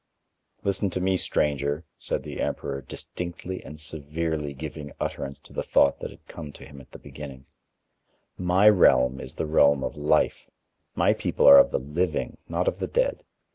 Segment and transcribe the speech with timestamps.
[0.63, 5.99] "Listen to me, stranger," said the emperor, distinctly and severely giving utterance to the thought
[5.99, 7.45] that had come to him at the beginning,
[8.35, 10.49] "my realm is the realm of Life,
[10.95, 13.23] my people are of the living, not of the dead.